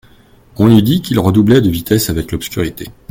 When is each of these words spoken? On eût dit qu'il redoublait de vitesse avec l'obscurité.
On 0.57 0.75
eût 0.75 0.81
dit 0.81 1.03
qu'il 1.03 1.19
redoublait 1.19 1.61
de 1.61 1.69
vitesse 1.69 2.09
avec 2.09 2.31
l'obscurité. 2.31 2.87